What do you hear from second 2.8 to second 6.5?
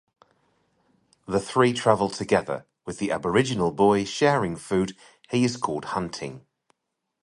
with the Aboriginal boy sharing food he has caught hunting.